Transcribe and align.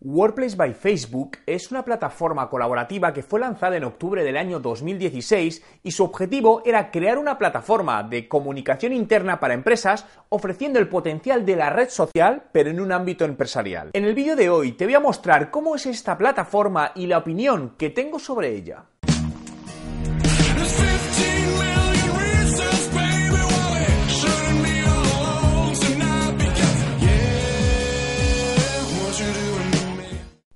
Workplace 0.00 0.54
by 0.54 0.74
Facebook 0.74 1.38
es 1.44 1.72
una 1.72 1.84
plataforma 1.84 2.48
colaborativa 2.48 3.12
que 3.12 3.24
fue 3.24 3.40
lanzada 3.40 3.76
en 3.76 3.82
octubre 3.82 4.22
del 4.22 4.36
año 4.36 4.60
2016 4.60 5.60
y 5.82 5.90
su 5.90 6.04
objetivo 6.04 6.62
era 6.64 6.92
crear 6.92 7.18
una 7.18 7.36
plataforma 7.36 8.04
de 8.04 8.28
comunicación 8.28 8.92
interna 8.92 9.40
para 9.40 9.54
empresas 9.54 10.06
ofreciendo 10.28 10.78
el 10.78 10.88
potencial 10.88 11.44
de 11.44 11.56
la 11.56 11.70
red 11.70 11.88
social 11.88 12.44
pero 12.52 12.70
en 12.70 12.78
un 12.78 12.92
ámbito 12.92 13.24
empresarial. 13.24 13.90
En 13.92 14.04
el 14.04 14.14
vídeo 14.14 14.36
de 14.36 14.50
hoy 14.50 14.70
te 14.70 14.84
voy 14.84 14.94
a 14.94 15.00
mostrar 15.00 15.50
cómo 15.50 15.74
es 15.74 15.84
esta 15.86 16.16
plataforma 16.16 16.92
y 16.94 17.08
la 17.08 17.18
opinión 17.18 17.74
que 17.76 17.90
tengo 17.90 18.20
sobre 18.20 18.54
ella. 18.54 18.84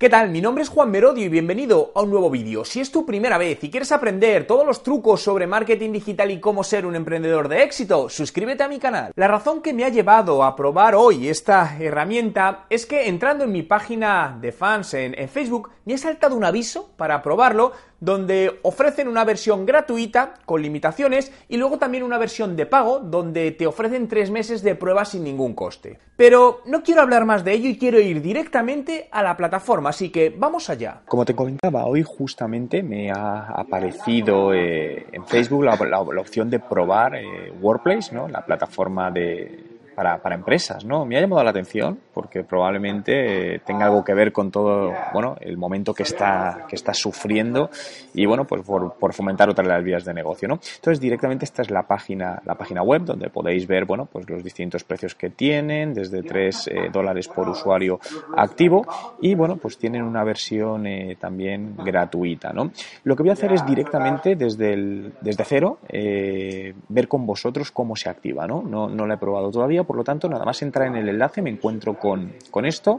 ¿Qué 0.02 0.10
tal? 0.10 0.30
Mi 0.30 0.40
nombre 0.40 0.64
es 0.64 0.68
Juan 0.68 0.90
Merodio 0.90 1.24
y 1.24 1.28
bienvenido 1.28 1.92
a 1.94 2.02
un 2.02 2.10
nuevo 2.10 2.28
vídeo. 2.28 2.64
Si 2.64 2.80
es 2.80 2.90
tu 2.90 3.06
primera 3.06 3.38
vez 3.38 3.62
y 3.62 3.70
quieres 3.70 3.92
aprender 3.92 4.48
todos 4.48 4.66
los 4.66 4.82
trucos 4.82 5.22
sobre 5.22 5.46
marketing 5.46 5.92
digital 5.92 6.28
y 6.32 6.40
cómo 6.40 6.64
ser 6.64 6.86
un 6.86 6.96
emprendedor 6.96 7.46
de 7.46 7.62
éxito, 7.62 8.08
suscríbete 8.08 8.64
a 8.64 8.68
mi 8.68 8.80
canal. 8.80 9.12
La 9.14 9.28
razón 9.28 9.62
que 9.62 9.72
me 9.72 9.84
ha 9.84 9.90
llevado 9.90 10.42
a 10.42 10.56
probar 10.56 10.96
hoy 10.96 11.28
esta 11.28 11.76
herramienta 11.78 12.66
es 12.68 12.84
que 12.84 13.06
entrando 13.06 13.44
en 13.44 13.52
mi 13.52 13.62
página 13.62 14.36
de 14.40 14.50
fans 14.50 14.94
en, 14.94 15.16
en 15.16 15.28
Facebook 15.28 15.70
me 15.84 15.94
ha 15.94 15.98
saltado 15.98 16.34
un 16.34 16.44
aviso 16.44 16.90
para 16.96 17.22
probarlo 17.22 17.70
donde 18.02 18.58
ofrecen 18.62 19.06
una 19.06 19.24
versión 19.24 19.64
gratuita 19.64 20.34
con 20.44 20.60
limitaciones 20.60 21.30
y 21.48 21.56
luego 21.56 21.78
también 21.78 22.02
una 22.02 22.18
versión 22.18 22.56
de 22.56 22.66
pago 22.66 22.98
donde 22.98 23.52
te 23.52 23.64
ofrecen 23.64 24.08
tres 24.08 24.28
meses 24.28 24.62
de 24.62 24.74
prueba 24.74 25.04
sin 25.04 25.22
ningún 25.22 25.54
coste. 25.54 26.00
Pero 26.16 26.62
no 26.66 26.82
quiero 26.82 27.00
hablar 27.00 27.24
más 27.24 27.44
de 27.44 27.52
ello 27.52 27.68
y 27.68 27.78
quiero 27.78 28.00
ir 28.00 28.20
directamente 28.20 29.08
a 29.12 29.22
la 29.22 29.36
plataforma, 29.36 29.90
así 29.90 30.10
que 30.10 30.34
vamos 30.36 30.68
allá. 30.68 31.02
Como 31.06 31.24
te 31.24 31.36
comentaba, 31.36 31.86
hoy 31.86 32.02
justamente 32.02 32.82
me 32.82 33.12
ha 33.12 33.46
aparecido 33.46 34.52
eh, 34.52 35.06
en 35.12 35.24
Facebook 35.24 35.64
la, 35.64 36.00
opción 36.00 36.50
de 36.50 36.58
probar 36.58 37.14
eh, 37.14 37.52
Workplace, 37.60 38.12
¿no? 38.12 38.26
la 38.26 38.44
plataforma 38.44 39.12
de, 39.12 39.78
para, 39.94 40.20
para, 40.20 40.34
empresas, 40.34 40.84
¿no? 40.84 41.04
Me 41.04 41.16
ha 41.16 41.20
llamado 41.20 41.44
la 41.44 41.50
atención 41.50 42.00
porque 42.12 42.44
probablemente 42.44 43.60
tenga 43.64 43.86
algo 43.86 44.04
que 44.04 44.14
ver 44.14 44.32
con 44.32 44.50
todo, 44.50 44.92
bueno, 45.12 45.36
el 45.40 45.56
momento 45.56 45.94
que 45.94 46.02
está, 46.02 46.66
que 46.68 46.76
está 46.76 46.94
sufriendo 46.94 47.70
y, 48.14 48.26
bueno, 48.26 48.44
pues 48.44 48.62
por, 48.62 48.94
por 48.94 49.12
fomentar 49.12 49.48
otras 49.48 49.66
las 49.66 49.82
vías 49.82 50.04
de 50.04 50.14
negocio, 50.14 50.48
¿no? 50.48 50.54
Entonces, 50.54 51.00
directamente 51.00 51.44
esta 51.44 51.62
es 51.62 51.70
la 51.70 51.82
página, 51.82 52.40
la 52.44 52.54
página 52.54 52.82
web 52.82 53.04
donde 53.04 53.30
podéis 53.30 53.66
ver, 53.66 53.84
bueno, 53.84 54.06
pues 54.06 54.28
los 54.28 54.42
distintos 54.42 54.84
precios 54.84 55.14
que 55.14 55.30
tienen, 55.30 55.94
desde 55.94 56.22
3 56.22 56.68
eh, 56.68 56.90
dólares 56.92 57.28
por 57.28 57.48
usuario 57.48 58.00
activo 58.36 58.86
y, 59.20 59.34
bueno, 59.34 59.56
pues 59.56 59.78
tienen 59.78 60.02
una 60.02 60.24
versión 60.24 60.86
eh, 60.86 61.16
también 61.18 61.76
gratuita, 61.76 62.52
¿no? 62.52 62.70
Lo 63.04 63.16
que 63.16 63.22
voy 63.22 63.30
a 63.30 63.34
hacer 63.34 63.52
es 63.52 63.64
directamente 63.66 64.36
desde, 64.36 64.72
el, 64.72 65.12
desde 65.20 65.44
cero 65.44 65.78
eh, 65.88 66.74
ver 66.88 67.08
con 67.08 67.26
vosotros 67.26 67.70
cómo 67.70 67.96
se 67.96 68.08
activa, 68.08 68.46
¿no? 68.46 68.62
No, 68.62 68.88
no 68.88 69.06
la 69.06 69.14
he 69.14 69.18
probado 69.18 69.50
todavía 69.50 69.84
por 69.84 69.96
lo 69.96 70.04
tanto, 70.04 70.28
nada 70.28 70.44
más 70.44 70.62
entrar 70.62 70.88
en 70.88 70.96
el 70.96 71.08
enlace 71.08 71.42
me 71.42 71.50
encuentro 71.50 71.94
con, 72.02 72.32
con 72.50 72.66
esto. 72.66 72.98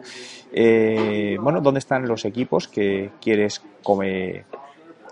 Eh, 0.54 1.36
bueno, 1.42 1.60
¿dónde 1.60 1.80
están 1.80 2.08
los 2.08 2.24
equipos 2.24 2.70
que 2.70 3.10
quieres, 3.22 3.62
come, 3.84 4.46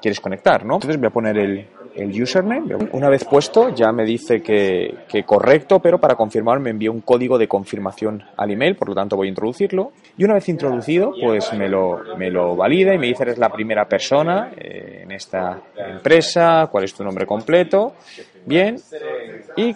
quieres 0.01 0.21
conectar? 0.21 0.65
¿no? 0.65 0.75
Entonces 0.75 0.97
voy 0.97 1.07
a 1.07 1.09
poner 1.09 1.37
el, 1.37 1.67
el 1.93 2.21
username. 2.21 2.73
Una 2.93 3.09
vez 3.09 3.25
puesto, 3.25 3.67
ya 3.75 3.91
me 3.91 4.05
dice 4.05 4.41
que, 4.41 4.99
que, 5.09 5.23
correcto, 5.23 5.79
pero 5.79 5.99
para 5.99 6.15
confirmar 6.15 6.61
me 6.61 6.69
envía 6.69 6.89
un 6.89 7.01
código 7.01 7.37
de 7.37 7.49
confirmación 7.49 8.23
al 8.37 8.51
email, 8.51 8.77
por 8.77 8.87
lo 8.87 8.95
tanto 8.95 9.17
voy 9.17 9.27
a 9.27 9.29
introducirlo. 9.29 9.91
Y 10.17 10.23
una 10.23 10.35
vez 10.35 10.47
introducido, 10.47 11.11
pues 11.21 11.51
me 11.51 11.67
lo, 11.67 12.15
me 12.17 12.31
lo 12.31 12.55
valida 12.55 12.93
y 12.93 12.97
me 12.97 13.07
dice 13.07 13.23
eres 13.23 13.39
la 13.39 13.49
primera 13.49 13.89
persona 13.89 14.53
eh, 14.55 15.01
en 15.03 15.11
esta 15.11 15.61
empresa, 15.75 16.69
cuál 16.71 16.85
es 16.85 16.93
tu 16.93 17.03
nombre 17.03 17.25
completo. 17.25 17.95
Bien. 18.45 18.77
Y 19.57 19.75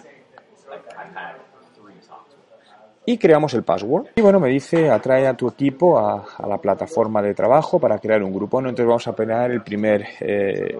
y 3.06 3.16
creamos 3.18 3.54
el 3.54 3.62
password. 3.62 4.08
Y 4.16 4.20
bueno, 4.20 4.40
me 4.40 4.48
dice, 4.48 4.90
atrae 4.90 5.26
a 5.26 5.34
tu 5.34 5.48
equipo 5.48 5.98
a, 5.98 6.26
la 6.46 6.58
plataforma 6.58 7.22
de 7.22 7.32
trabajo 7.32 7.78
para 7.78 7.98
crear 7.98 8.22
un 8.22 8.34
grupo. 8.34 8.60
¿no? 8.60 8.68
Entonces 8.68 8.88
vamos 8.88 9.06
a 9.06 9.14
poner 9.14 9.52
el 9.52 9.62
primer, 9.62 10.04
eh, 10.20 10.76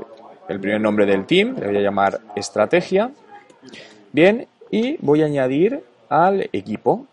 el 0.49 0.61
primer 0.61 0.81
nombre 0.81 1.07
del 1.07 1.25
team, 1.25 1.57
le 1.59 1.69
voy 1.69 1.77
a 1.79 1.81
llamar 1.81 2.21
estrategia. 2.35 3.11
Bien, 4.13 4.47
y 4.71 4.97
voy 5.01 5.23
a 5.23 5.27
añadir 5.27 5.83
al 6.09 6.49
equipo. 6.53 7.07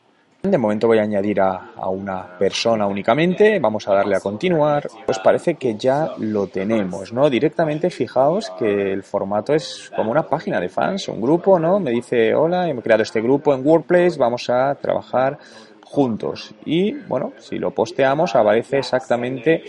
De 0.43 0.57
momento 0.57 0.87
voy 0.87 0.97
a 0.97 1.03
añadir 1.03 1.39
a, 1.39 1.71
una 1.87 2.37
persona 2.37 2.85
únicamente, 2.85 3.59
vamos 3.59 3.87
a 3.87 3.93
darle 3.93 4.17
a 4.17 4.19
continuar. 4.19 4.85
Pues 5.05 5.17
parece 5.19 5.55
que 5.55 5.77
ya 5.77 6.09
lo 6.17 6.47
tenemos, 6.47 7.13
¿no? 7.13 7.29
Directamente 7.29 7.89
fijaos 7.89 8.51
que 8.59 8.91
el 8.91 9.03
formato 9.03 9.53
es 9.53 9.89
como 9.95 10.11
una 10.11 10.23
página 10.23 10.59
de 10.59 10.67
fans, 10.67 11.07
un 11.07 11.21
grupo, 11.21 11.57
¿no? 11.59 11.79
Me 11.79 11.91
dice, 11.91 12.35
hola, 12.35 12.69
he 12.69 12.75
creado 12.81 13.03
este 13.03 13.21
grupo 13.21 13.53
en 13.53 13.65
WordPress, 13.65 14.17
vamos 14.17 14.49
a 14.49 14.75
trabajar 14.75 15.39
juntos. 15.85 16.53
Y 16.65 16.91
bueno, 16.91 17.31
si 17.39 17.57
lo 17.57 17.71
posteamos 17.71 18.35
aparece 18.35 18.79
exactamente 18.79 19.63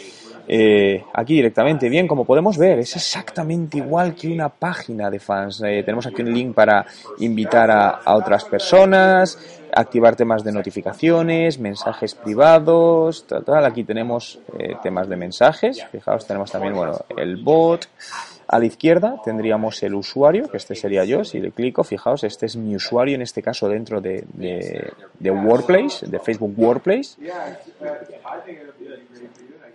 eh, 0.46 1.02
aquí 1.14 1.34
directamente. 1.34 1.88
Bien, 1.88 2.06
como 2.06 2.24
podemos 2.24 2.58
ver, 2.58 2.78
es 2.78 2.94
exactamente 2.96 3.78
igual 3.78 4.14
que 4.14 4.28
una 4.28 4.48
página 4.48 5.10
de 5.10 5.18
fans. 5.18 5.62
Eh, 5.64 5.82
tenemos 5.84 6.06
aquí 6.06 6.22
un 6.22 6.32
link 6.32 6.54
para 6.54 6.84
invitar 7.18 7.70
a, 7.70 8.14
otras 8.14 8.44
personas, 8.44 9.38
activar 9.74 10.16
temas 10.16 10.44
de 10.44 10.52
notificaciones, 10.52 11.58
mensajes 11.58 12.14
privados, 12.14 13.26
tal, 13.26 13.64
Aquí 13.64 13.84
tenemos 13.84 14.38
eh, 14.58 14.74
temas 14.82 15.08
de 15.08 15.16
mensajes. 15.16 15.84
Fijaos, 15.90 16.26
tenemos 16.26 16.50
también, 16.50 16.74
bueno, 16.74 16.98
el 17.16 17.42
bot. 17.42 17.88
A 18.46 18.58
la 18.58 18.66
izquierda 18.66 19.20
tendríamos 19.24 19.82
el 19.82 19.94
usuario, 19.94 20.48
que 20.50 20.58
este 20.58 20.74
sería 20.74 21.04
yo. 21.04 21.24
Si 21.24 21.40
le 21.40 21.50
clico, 21.50 21.82
fijaos, 21.82 22.24
este 22.24 22.46
es 22.46 22.56
mi 22.56 22.76
usuario, 22.76 23.14
en 23.14 23.22
este 23.22 23.42
caso 23.42 23.68
dentro 23.68 24.00
de, 24.00 24.24
de, 24.34 24.92
de 25.18 25.30
Workplace, 25.30 26.06
de 26.06 26.18
Facebook 26.18 26.52
Workplace. 26.56 27.16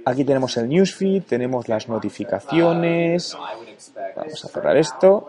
Aquí 0.05 0.23
tenemos 0.23 0.55
el 0.57 0.69
newsfeed, 0.69 1.23
tenemos 1.23 1.67
las 1.67 1.87
notificaciones. 1.89 3.35
Vamos 4.15 4.45
a 4.45 4.47
cerrar 4.47 4.77
esto. 4.77 5.25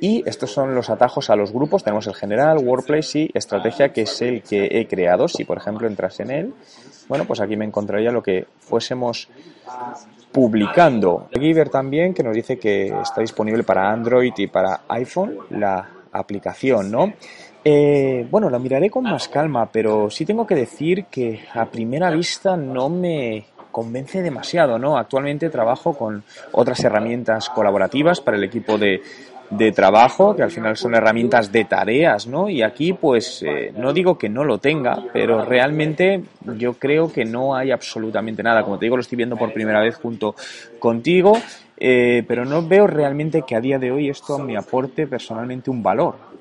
Y 0.00 0.28
estos 0.28 0.50
son 0.50 0.74
los 0.74 0.90
atajos 0.90 1.30
a 1.30 1.36
los 1.36 1.52
grupos. 1.52 1.84
Tenemos 1.84 2.06
el 2.08 2.14
general, 2.14 2.58
workplace 2.58 3.20
y 3.20 3.30
estrategia, 3.34 3.92
que 3.92 4.02
es 4.02 4.20
el 4.22 4.42
que 4.42 4.66
he 4.72 4.88
creado. 4.88 5.28
Si, 5.28 5.44
por 5.44 5.58
ejemplo, 5.58 5.86
entras 5.86 6.18
en 6.18 6.30
él, 6.32 6.54
bueno, 7.08 7.24
pues 7.24 7.40
aquí 7.40 7.56
me 7.56 7.64
encontraría 7.64 8.10
lo 8.10 8.22
que 8.22 8.46
fuésemos 8.58 9.28
publicando. 10.32 11.28
Giver 11.32 11.68
también, 11.68 12.14
que 12.14 12.24
nos 12.24 12.34
dice 12.34 12.58
que 12.58 12.88
está 12.88 13.20
disponible 13.20 13.62
para 13.62 13.92
Android 13.92 14.32
y 14.36 14.48
para 14.48 14.80
iPhone 14.88 15.38
la 15.50 15.88
aplicación, 16.10 16.90
¿no? 16.90 17.12
Eh, 17.64 18.26
bueno, 18.28 18.50
lo 18.50 18.58
miraré 18.58 18.90
con 18.90 19.04
más 19.04 19.28
calma, 19.28 19.70
pero 19.70 20.10
sí 20.10 20.24
tengo 20.24 20.44
que 20.46 20.56
decir 20.56 21.04
que 21.04 21.44
a 21.54 21.66
primera 21.66 22.10
vista 22.10 22.56
no 22.56 22.88
me 22.88 23.46
convence 23.72 24.22
demasiado, 24.22 24.78
¿no? 24.78 24.96
Actualmente 24.96 25.50
trabajo 25.50 25.94
con 25.94 26.22
otras 26.52 26.84
herramientas 26.84 27.48
colaborativas 27.48 28.20
para 28.20 28.36
el 28.36 28.44
equipo 28.44 28.78
de, 28.78 29.02
de 29.56 29.70
trabajo, 29.70 30.34
que 30.34 30.42
al 30.42 30.50
final 30.50 30.76
son 30.76 30.94
herramientas 30.94 31.52
de 31.52 31.64
tareas, 31.64 32.26
¿no? 32.26 32.48
Y 32.48 32.62
aquí, 32.62 32.94
pues, 32.94 33.42
eh, 33.42 33.72
no 33.76 33.92
digo 33.92 34.16
que 34.16 34.28
no 34.28 34.44
lo 34.44 34.58
tenga, 34.58 35.04
pero 35.12 35.44
realmente 35.44 36.22
yo 36.56 36.74
creo 36.74 37.12
que 37.12 37.24
no 37.24 37.54
hay 37.54 37.70
absolutamente 37.70 38.42
nada. 38.42 38.62
Como 38.62 38.78
te 38.78 38.86
digo, 38.86 38.96
lo 38.96 39.02
estoy 39.02 39.16
viendo 39.16 39.36
por 39.36 39.52
primera 39.52 39.80
vez 39.80 39.96
junto 39.96 40.34
contigo, 40.78 41.36
eh, 41.76 42.24
pero 42.26 42.46
no 42.46 42.66
veo 42.66 42.86
realmente 42.86 43.42
que 43.46 43.54
a 43.54 43.60
día 43.60 43.78
de 43.78 43.90
hoy 43.90 44.08
esto 44.08 44.38
me 44.38 44.56
aporte 44.56 45.06
personalmente 45.06 45.70
un 45.70 45.82
valor. 45.82 46.31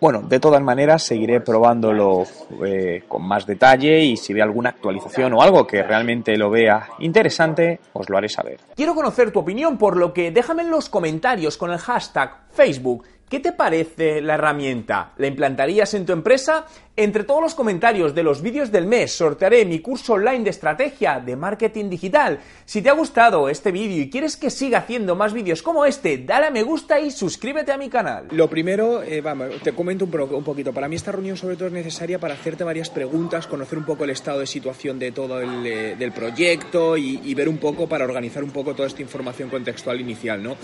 Bueno, 0.00 0.20
de 0.22 0.38
todas 0.40 0.60
maneras 0.60 1.02
seguiré 1.02 1.40
probándolo 1.40 2.24
eh, 2.64 3.04
con 3.08 3.26
más 3.26 3.46
detalle 3.46 4.00
y 4.00 4.16
si 4.16 4.34
ve 4.34 4.42
alguna 4.42 4.70
actualización 4.70 5.32
o 5.32 5.42
algo 5.42 5.66
que 5.66 5.82
realmente 5.82 6.36
lo 6.36 6.50
vea 6.50 6.88
interesante, 6.98 7.80
os 7.94 8.08
lo 8.10 8.18
haré 8.18 8.28
saber. 8.28 8.60
Quiero 8.74 8.94
conocer 8.94 9.30
tu 9.30 9.38
opinión, 9.38 9.78
por 9.78 9.96
lo 9.96 10.12
que 10.12 10.30
déjame 10.30 10.62
en 10.62 10.70
los 10.70 10.90
comentarios 10.90 11.56
con 11.56 11.70
el 11.70 11.78
hashtag 11.78 12.46
Facebook. 12.52 13.04
¿Qué 13.28 13.40
te 13.40 13.52
parece 13.52 14.20
la 14.20 14.34
herramienta? 14.34 15.12
¿La 15.16 15.26
implantarías 15.26 15.92
en 15.94 16.06
tu 16.06 16.12
empresa? 16.12 16.64
Entre 16.98 17.24
todos 17.24 17.42
los 17.42 17.54
comentarios 17.54 18.14
de 18.14 18.22
los 18.22 18.40
vídeos 18.40 18.72
del 18.72 18.86
mes 18.86 19.12
sortearé 19.12 19.66
mi 19.66 19.80
curso 19.80 20.14
online 20.14 20.44
de 20.44 20.48
estrategia 20.48 21.20
de 21.20 21.36
marketing 21.36 21.90
digital. 21.90 22.40
Si 22.64 22.80
te 22.80 22.88
ha 22.88 22.94
gustado 22.94 23.50
este 23.50 23.70
vídeo 23.70 24.02
y 24.02 24.08
quieres 24.08 24.38
que 24.38 24.48
siga 24.48 24.78
haciendo 24.78 25.14
más 25.14 25.34
vídeos 25.34 25.60
como 25.60 25.84
este, 25.84 26.16
dale 26.16 26.46
a 26.46 26.50
me 26.50 26.62
gusta 26.62 26.98
y 26.98 27.10
suscríbete 27.10 27.70
a 27.70 27.76
mi 27.76 27.90
canal. 27.90 28.28
Lo 28.30 28.48
primero, 28.48 29.02
eh, 29.02 29.20
vamos, 29.20 29.60
te 29.62 29.74
comento 29.74 30.06
un, 30.06 30.42
poquito. 30.42 30.72
Para 30.72 30.88
mí 30.88 30.96
esta 30.96 31.12
reunión 31.12 31.36
sobre 31.36 31.56
todo 31.56 31.68
es 31.68 31.74
necesaria 31.74 32.18
para 32.18 32.32
hacerte 32.32 32.64
varias 32.64 32.88
preguntas, 32.88 33.46
conocer 33.46 33.76
un 33.76 33.84
poco 33.84 34.04
el 34.04 34.10
estado 34.10 34.40
de 34.40 34.46
situación 34.46 34.98
de 34.98 35.12
todo 35.12 35.42
el 35.42 35.66
eh, 35.66 36.12
proyecto 36.14 36.96
y, 36.96 37.34
ver 37.34 37.50
un 37.50 37.58
poco 37.58 37.86
para 37.86 38.06
organizar 38.06 38.42
un 38.42 38.52
poco 38.52 38.74
toda 38.74 38.88
esta 38.88 39.02
información 39.02 39.50
contextual 39.50 40.00
inicial, 40.00 40.42
¿no? 40.42 40.56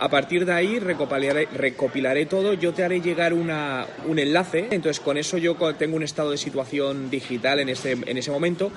A 0.00 0.08
partir 0.08 0.44
de 0.44 0.52
ahí 0.52 0.80
recopilaré, 0.80 2.26
todo, 2.26 2.54
yo 2.54 2.74
te 2.74 2.82
haré 2.82 3.00
llegar 3.00 3.32
un 3.32 4.18
enlace, 4.18 4.66
entonces 4.72 4.98
con 4.98 5.16
eso 5.16 5.38
yo 5.38 5.56
tengo 5.76 5.96
un 5.96 6.02
estado 6.02 6.30
de 6.30 6.36
situación 6.36 7.10
digital 7.10 7.60
en 7.60 7.68
ese, 7.68 7.92
en 7.92 8.16
ese 8.16 8.30
momento 8.30 8.70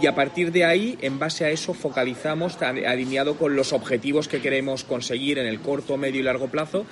y 0.00 0.06
a 0.06 0.14
partir 0.14 0.50
de 0.50 0.64
ahí, 0.64 0.98
en 1.02 1.18
base 1.18 1.44
a 1.44 1.50
eso, 1.50 1.72
focalizamos 1.72 2.60
alineado 2.60 3.36
con 3.36 3.54
los 3.54 3.72
objetivos 3.72 4.26
que 4.26 4.40
queremos 4.40 4.82
conseguir 4.82 5.38
en 5.38 5.46
el 5.46 5.60
corto, 5.60 5.96
medio 5.96 6.20
y 6.20 6.24
largo 6.24 6.48
plazo 6.48 6.84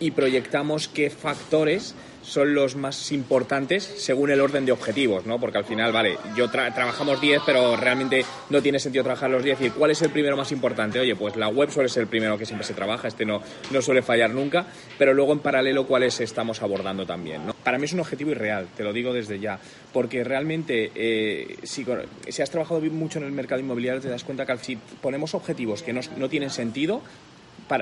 y 0.00 0.12
proyectamos 0.12 0.88
qué 0.88 1.10
factores 1.10 1.94
son 2.26 2.54
los 2.54 2.76
más 2.76 3.12
importantes 3.12 3.84
según 3.84 4.30
el 4.30 4.40
orden 4.40 4.66
de 4.66 4.72
objetivos, 4.72 5.26
¿no? 5.26 5.38
Porque 5.38 5.58
al 5.58 5.64
final, 5.64 5.92
vale, 5.92 6.18
yo 6.36 6.50
trabajamos 6.50 7.20
10, 7.20 7.42
pero 7.46 7.76
realmente 7.76 8.24
no 8.50 8.60
tiene 8.60 8.78
sentido 8.78 9.04
trabajar 9.04 9.30
los 9.30 9.44
10. 9.44 9.60
¿Y 9.62 9.70
cuál 9.70 9.92
es 9.92 10.02
el 10.02 10.10
primero 10.10 10.36
más 10.36 10.50
importante? 10.50 10.98
Oye, 10.98 11.14
pues 11.14 11.36
la 11.36 11.48
web 11.48 11.70
suele 11.70 11.88
ser 11.88 12.02
el 12.02 12.08
primero 12.08 12.36
que 12.36 12.44
siempre 12.44 12.66
se 12.66 12.74
trabaja, 12.74 13.08
este 13.08 13.24
no, 13.24 13.40
no 13.70 13.80
suele 13.80 14.02
fallar 14.02 14.30
nunca, 14.30 14.66
pero 14.98 15.14
luego 15.14 15.32
en 15.32 15.38
paralelo 15.38 15.86
cuáles 15.86 16.20
estamos 16.20 16.62
abordando 16.62 17.06
también, 17.06 17.46
¿no? 17.46 17.54
Para 17.54 17.78
mí 17.78 17.84
es 17.84 17.92
un 17.92 18.00
objetivo 18.00 18.30
irreal, 18.32 18.68
te 18.76 18.82
lo 18.82 18.92
digo 18.92 19.12
desde 19.12 19.38
ya, 19.38 19.58
porque 19.92 20.24
realmente 20.24 20.90
eh, 20.94 21.56
si, 21.62 21.86
si, 22.28 22.42
has 22.42 22.50
trabajado 22.50 22.80
mucho 22.80 23.18
en 23.18 23.24
el 23.24 23.32
mercado 23.32 23.60
inmobiliario 23.60 24.00
te 24.00 24.08
das 24.08 24.24
cuenta 24.24 24.46
que 24.46 24.56
si 24.58 24.76
ponemos 24.76 25.34
objetivos 25.34 25.82
que 25.82 25.92
no, 25.92 26.00
no 26.16 26.28
tienen 26.28 26.50
sentido, 26.50 27.02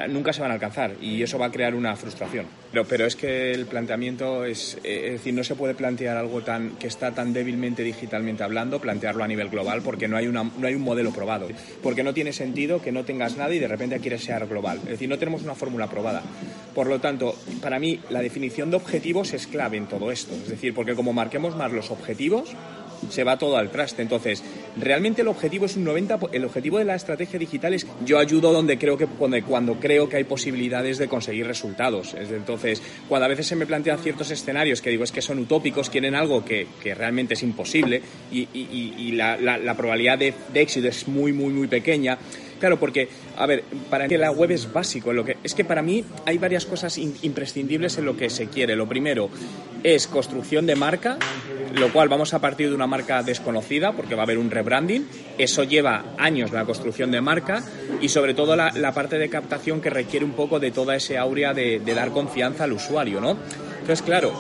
nunca 0.09 0.33
se 0.33 0.41
van 0.41 0.51
a 0.51 0.55
alcanzar 0.55 0.93
y 1.01 1.23
eso 1.23 1.39
va 1.39 1.47
a 1.47 1.51
crear 1.51 1.75
una 1.75 1.95
frustración. 1.97 2.47
Pero, 2.71 2.85
pero 2.87 3.07
es 3.07 3.17
que 3.17 3.53
el 3.53 3.67
planteamiento 3.67 4.45
es, 4.45 4.79
eh, 4.83 5.07
es 5.07 5.13
decir, 5.13 5.35
no 5.35 5.45
se 5.45 5.55
puede 5.55 5.75
plantear 5.75 6.17
algo 6.17 6.43
tan, 6.43 6.71
que 6.77 6.87
está 6.87 7.13
tan 7.13 7.33
débilmente 7.33 7.83
digitalmente 7.83 8.43
hablando, 8.43 8.81
plantearlo 8.81 9.23
a 9.23 9.29
nivel 9.29 9.49
global 9.49 9.83
porque 9.83 10.09
no 10.09 10.17
hay, 10.17 10.27
una, 10.27 10.43
no 10.43 10.67
hay 10.67 10.75
un 10.75 10.83
modelo 10.83 11.13
probado. 11.13 11.49
Porque 11.83 12.03
no 12.03 12.15
tiene 12.15 12.33
sentido 12.33 12.81
que 12.81 12.93
no 12.93 13.05
tengas 13.05 13.37
nada 13.37 13.55
y 13.55 13.59
de 13.59 13.69
repente 13.69 14.01
quieres 14.01 14.25
ser 14.25 14.47
global. 14.47 14.79
Es 14.85 14.91
decir, 14.91 15.09
no 15.09 15.19
tenemos 15.19 15.43
una 15.43 15.55
fórmula 15.55 15.89
probada. 15.89 16.23
Por 16.75 16.89
lo 16.89 17.01
tanto, 17.01 17.37
para 17.61 17.79
mí 17.79 18.01
la 18.11 18.21
definición 18.21 18.71
de 18.71 18.77
objetivos 18.77 19.33
es 19.35 19.47
clave 19.47 19.77
en 19.77 19.87
todo 19.87 20.11
esto. 20.11 20.35
Es 20.35 20.49
decir, 20.49 20.75
porque 20.75 20.95
como 20.95 21.13
marquemos 21.13 21.57
más 21.57 21.73
los 21.73 21.91
objetivos, 21.91 22.55
se 23.11 23.25
va 23.25 23.39
todo 23.39 23.57
al 23.57 23.71
traste. 23.71 24.03
Entonces, 24.03 24.43
realmente 24.77 25.23
el 25.23 25.29
objetivo 25.29 25.67
es 25.67 25.77
un 25.77 25.85
90, 25.85 26.19
el 26.33 26.45
objetivo 26.45 26.79
de 26.79 26.85
la 26.85 26.95
estrategia 26.95 27.39
digital 27.39 27.75
es 27.75 27.87
yo 28.05 28.19
ayudo 28.19 28.53
donde 28.53 28.79
creo 28.79 28.97
que 28.97 29.07
cuando, 29.07 29.75
creo 29.75 30.09
que 30.09 30.17
hay 30.17 30.25
posibilidades 30.25 30.99
de 30.99 31.09
conseguir 31.09 31.47
resultados. 31.47 32.15
Entonces, 32.15 32.83
cuando 33.09 33.27
a 33.27 33.29
veces 33.29 33.47
se 33.47 33.57
me 33.57 33.67
plantean 33.67 33.99
ciertos 33.99 34.31
escenarios 34.31 34.81
que 34.81 34.91
digo 34.91 35.05
es 35.05 35.13
que 35.13 35.23
son 35.23 35.39
utópicos, 35.39 35.91
quieren 35.91 36.15
algo 36.15 36.45
que, 36.45 36.67
realmente 36.95 37.35
es 37.35 37.43
imposible 37.43 38.03
y, 38.31 39.13
la, 39.13 39.75
probabilidad 39.77 40.19
de, 40.19 40.35
de 40.53 40.61
éxito 40.61 40.89
es 40.89 41.09
muy, 41.09 41.33
muy, 41.33 41.53
muy 41.53 41.67
pequeña, 41.67 42.19
Claro, 42.65 42.81
porque, 42.81 43.11
a 43.37 43.45
ver, 43.45 43.63
para 43.91 44.09
que 44.09 44.17
la 44.17 44.31
web 44.31 44.51
es 44.51 44.73
básico. 44.73 45.13
lo 45.13 45.23
que, 45.23 45.37
es 45.45 45.55
que 45.55 45.67
para 45.67 45.83
mí 45.83 46.03
hay 46.25 46.39
varias 46.39 46.65
cosas 46.65 46.97
imprescindibles 46.97 47.99
en 47.99 48.07
lo 48.07 48.17
que 48.17 48.31
se 48.31 48.47
quiere. 48.47 48.75
Lo 48.75 48.89
primero 48.89 49.29
es 49.83 50.07
construcción 50.07 50.65
de 50.65 50.75
marca, 50.75 51.19
lo 51.75 51.93
cual 51.93 52.09
vamos 52.09 52.33
a 52.33 52.39
partir 52.39 52.71
de 52.71 52.75
una 52.75 52.87
marca 52.87 53.23
desconocida 53.23 53.93
porque 53.93 54.15
va 54.15 54.23
a 54.23 54.25
haber 54.25 54.39
un 54.39 54.51
rebranding. 54.51 55.07
Eso 55.37 55.65
lleva 55.65 56.15
años 56.17 56.53
la 56.53 56.65
construcción 56.65 57.11
de 57.11 57.21
marca 57.21 57.63
y 58.01 58.09
sobre 58.09 58.33
todo 58.33 58.57
la, 58.57 58.93
parte 58.95 59.19
de 59.19 59.29
captación 59.29 59.83
que 59.83 59.91
requiere 59.91 60.25
un 60.25 60.33
poco 60.33 60.59
de 60.59 60.71
toda 60.71 60.97
esa 60.97 61.21
aurea 61.21 61.53
de, 61.53 61.81
de 61.81 61.95
dar 61.95 62.13
confianza 62.13 62.65
al 62.65 62.73
usuario, 62.73 63.21
¿no? 63.21 63.37
Entonces, 63.81 64.01
claro, 64.01 64.33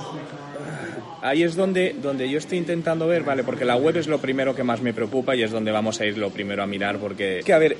ahí 1.25 1.43
es 1.43 1.57
donde, 1.57 1.97
donde 2.01 2.29
yo 2.29 2.39
estoy 2.39 2.59
intentando 2.59 3.07
ver, 3.07 3.23
¿vale? 3.23 3.43
Porque 3.43 3.65
la 3.65 3.77
web 3.77 3.97
es 3.97 4.07
lo 4.07 4.19
primero 4.19 4.55
que 4.55 4.63
más 4.63 4.83
me 4.83 4.93
preocupa 4.93 5.35
y 5.35 5.43
es 5.43 5.51
donde 5.51 5.73
vamos 5.73 6.01
a 6.01 6.05
ir 6.05 6.19
lo 6.19 6.31
primero 6.31 6.63
a 6.63 6.67
mirar 6.67 6.99
porque... 6.99 7.41
Que 7.45 7.55
a 7.55 7.59
ver, 7.59 7.79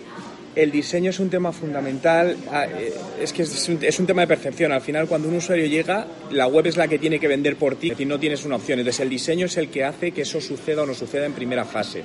el 0.55 0.71
diseño 0.71 1.11
es 1.11 1.19
un 1.19 1.31
tema 1.31 1.53
fundamental, 1.53 2.37
ah, 2.51 2.67
eh, 2.67 2.93
es 3.21 3.33
que 3.33 3.43
es 3.43 3.69
un, 3.69 3.79
es 3.83 3.97
tema 4.07 4.23
de 4.23 4.29
percepción. 4.29 4.73
Al 4.73 4.81
final, 4.81 5.07
cuando 5.07 5.29
un 5.29 5.37
usuario 5.37 5.67
llega, 5.67 6.07
la 6.31 6.47
web 6.47 6.67
es 6.67 6.77
la 6.77 6.89
que 6.89 6.99
tiene 6.99 7.19
que 7.19 7.29
vender 7.29 7.57
por 7.57 7.77
ti, 7.77 7.93
y 7.99 8.05
no 8.05 8.19
tienes 8.19 8.45
una 8.45 8.57
opción. 8.57 8.79
Entonces, 8.79 9.01
el 9.01 9.11
diseño 9.11 9.47
es 9.47 9.57
el 9.57 9.69
que 9.69 9.85
hace 9.85 10.13
que 10.13 10.23
eso 10.23 10.41
suceda 10.41 10.83
o 10.83 10.87
no 10.87 10.95
suceda 10.95 11.27
en 11.27 11.33
primera 11.33 11.65
fase. 11.65 12.03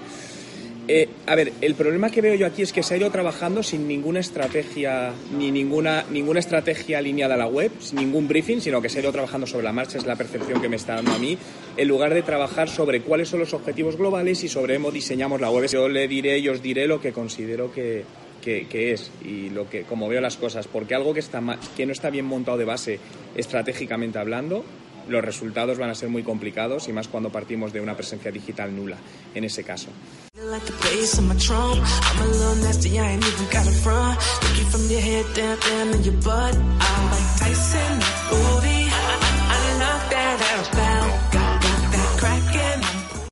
Eh, 0.92 1.08
a 1.28 1.36
ver, 1.36 1.54
el 1.62 1.76
problema 1.76 2.10
que 2.10 2.20
veo 2.20 2.34
yo 2.34 2.48
aquí 2.48 2.64
es 2.64 2.74
que 2.74 2.82
se 2.82 2.96
ha 2.96 2.98
ido 2.98 3.12
trabajando 3.12 3.62
sin 3.62 3.88
ninguna 3.88 4.22
estrategia, 4.22 5.12
ni 5.38 5.52
ninguna, 5.52 6.04
ninguna 6.10 6.40
estrategia 6.40 6.98
alineada 6.98 7.36
a 7.36 7.38
la 7.38 7.46
web, 7.46 7.72
sin 7.80 8.00
ningún 8.00 8.28
briefing, 8.28 8.60
sino 8.60 8.82
que 8.82 8.90
se 8.90 8.98
ha 8.98 9.04
ido 9.04 9.12
trabajando 9.12 9.46
sobre 9.46 9.66
la 9.66 9.72
marcha, 9.72 10.00
es 10.00 10.08
la 10.08 10.16
percepción 10.16 10.60
que 10.60 10.68
me 10.68 10.78
está 10.78 10.96
dando 10.96 11.12
a 11.12 11.20
mí, 11.20 11.38
en 11.78 11.88
lugar 11.88 12.12
de 12.16 12.24
trabajar 12.24 12.70
sobre 12.70 13.02
cuáles 13.02 13.30
son 13.30 13.42
los 13.42 13.54
objetivos 13.54 13.98
globales 13.98 14.44
y 14.44 14.50
sobre 14.50 14.78
cómo 14.78 14.90
diseñamos 14.90 15.40
la 15.40 15.52
web. 15.52 15.68
Yo 15.68 15.88
le 15.88 16.08
diré 16.08 16.40
y 16.40 16.50
os 16.50 16.60
diré 16.60 16.88
lo 16.88 17.00
que 17.00 17.14
considero 17.14 17.72
que, 17.72 18.04
que, 18.40 18.92
es 18.92 19.12
y 19.24 19.50
lo 19.50 19.70
que 19.70 19.84
como 19.84 20.08
veo 20.08 20.22
las 20.22 20.38
cosas 20.38 20.68
porque 20.68 20.96
algo 20.96 21.14
que 21.14 21.20
está 21.20 21.42
que 21.76 21.86
no 21.86 21.92
está 21.92 22.10
bien 22.10 22.26
montado 22.26 22.58
de 22.58 22.66
base 22.66 23.00
estratégicamente 23.36 24.20
hablando 24.20 24.64
los 25.08 25.24
resultados 25.24 25.78
van 25.78 25.90
a 25.90 25.96
ser 25.96 26.10
muy 26.10 26.24
complicados 26.24 26.88
y 26.88 26.94
más 26.94 27.08
cuando 27.08 27.32
partimos 27.32 27.74
de 27.74 27.82
una 27.82 27.96
presencia 27.96 28.32
digital 28.32 28.76
nula 28.76 28.98
en 29.34 29.44
ese 29.44 29.64
caso. 29.64 29.90